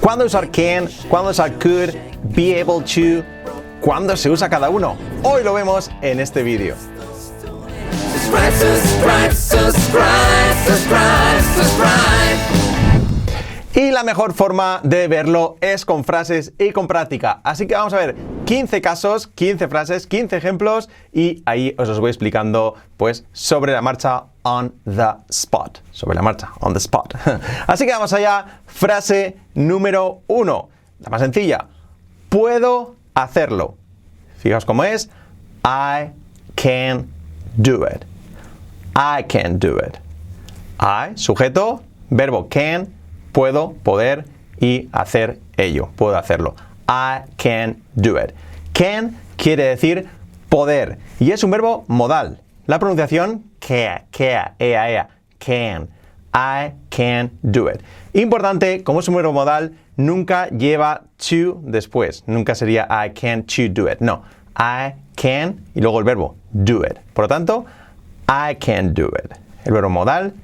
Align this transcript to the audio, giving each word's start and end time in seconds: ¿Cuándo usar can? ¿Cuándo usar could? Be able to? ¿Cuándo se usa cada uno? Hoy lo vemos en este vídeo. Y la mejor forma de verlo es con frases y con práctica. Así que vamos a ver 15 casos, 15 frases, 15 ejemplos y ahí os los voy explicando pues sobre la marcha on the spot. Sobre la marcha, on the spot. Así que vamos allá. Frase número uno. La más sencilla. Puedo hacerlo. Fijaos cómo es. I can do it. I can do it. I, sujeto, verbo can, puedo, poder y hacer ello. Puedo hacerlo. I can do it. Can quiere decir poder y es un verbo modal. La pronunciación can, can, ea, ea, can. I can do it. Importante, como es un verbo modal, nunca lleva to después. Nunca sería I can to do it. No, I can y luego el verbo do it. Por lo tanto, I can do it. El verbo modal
¿Cuándo 0.00 0.24
usar 0.24 0.50
can? 0.50 0.88
¿Cuándo 1.08 1.30
usar 1.30 1.52
could? 1.58 1.94
Be 2.34 2.60
able 2.60 2.82
to? 2.84 3.22
¿Cuándo 3.80 4.16
se 4.16 4.30
usa 4.30 4.48
cada 4.48 4.70
uno? 4.70 4.96
Hoy 5.22 5.44
lo 5.44 5.52
vemos 5.52 5.90
en 6.00 6.20
este 6.20 6.42
vídeo. 6.42 6.74
Y 13.80 13.92
la 13.92 14.02
mejor 14.02 14.34
forma 14.34 14.80
de 14.82 15.08
verlo 15.08 15.56
es 15.62 15.86
con 15.86 16.04
frases 16.04 16.52
y 16.58 16.70
con 16.72 16.86
práctica. 16.86 17.40
Así 17.44 17.66
que 17.66 17.74
vamos 17.74 17.94
a 17.94 17.96
ver 17.96 18.14
15 18.44 18.82
casos, 18.82 19.26
15 19.26 19.68
frases, 19.68 20.06
15 20.06 20.36
ejemplos 20.36 20.90
y 21.14 21.42
ahí 21.46 21.74
os 21.78 21.88
los 21.88 21.98
voy 21.98 22.10
explicando 22.10 22.74
pues 22.98 23.24
sobre 23.32 23.72
la 23.72 23.80
marcha 23.80 24.24
on 24.42 24.74
the 24.84 25.14
spot. 25.30 25.78
Sobre 25.92 26.14
la 26.14 26.20
marcha, 26.20 26.50
on 26.60 26.74
the 26.74 26.78
spot. 26.78 27.14
Así 27.66 27.86
que 27.86 27.92
vamos 27.92 28.12
allá. 28.12 28.60
Frase 28.66 29.38
número 29.54 30.20
uno. 30.26 30.68
La 30.98 31.08
más 31.08 31.22
sencilla. 31.22 31.64
Puedo 32.28 32.96
hacerlo. 33.14 33.78
Fijaos 34.36 34.66
cómo 34.66 34.84
es. 34.84 35.08
I 35.64 36.10
can 36.54 37.08
do 37.56 37.86
it. 37.86 38.04
I 38.94 39.22
can 39.26 39.58
do 39.58 39.78
it. 39.78 39.96
I, 40.78 41.16
sujeto, 41.16 41.82
verbo 42.10 42.46
can, 42.50 42.99
puedo, 43.32 43.74
poder 43.82 44.24
y 44.60 44.88
hacer 44.92 45.38
ello. 45.56 45.90
Puedo 45.96 46.16
hacerlo. 46.16 46.54
I 46.88 47.30
can 47.36 47.82
do 47.94 48.18
it. 48.18 48.34
Can 48.72 49.16
quiere 49.36 49.64
decir 49.64 50.08
poder 50.48 50.98
y 51.18 51.32
es 51.32 51.44
un 51.44 51.50
verbo 51.50 51.84
modal. 51.88 52.40
La 52.66 52.78
pronunciación 52.78 53.44
can, 53.58 54.04
can, 54.10 54.54
ea, 54.58 54.90
ea, 54.90 55.08
can. 55.38 55.88
I 56.32 56.74
can 56.90 57.32
do 57.42 57.68
it. 57.68 57.82
Importante, 58.12 58.84
como 58.84 59.00
es 59.00 59.08
un 59.08 59.16
verbo 59.16 59.32
modal, 59.32 59.72
nunca 59.96 60.48
lleva 60.48 61.02
to 61.16 61.60
después. 61.64 62.22
Nunca 62.26 62.54
sería 62.54 62.86
I 62.88 63.10
can 63.10 63.44
to 63.44 63.68
do 63.68 63.90
it. 63.90 64.00
No, 64.00 64.22
I 64.56 64.94
can 65.16 65.64
y 65.74 65.80
luego 65.80 65.98
el 65.98 66.04
verbo 66.04 66.36
do 66.52 66.84
it. 66.84 66.98
Por 67.14 67.24
lo 67.24 67.28
tanto, 67.28 67.66
I 68.28 68.54
can 68.56 68.94
do 68.94 69.08
it. 69.08 69.32
El 69.64 69.72
verbo 69.72 69.90
modal 69.90 70.34